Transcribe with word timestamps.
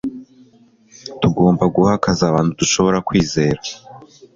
tugomba 1.21 1.63
guha 1.73 1.91
akazi 1.97 2.21
abantu 2.25 2.51
dushobora 2.59 2.97
kwizera 3.07 3.61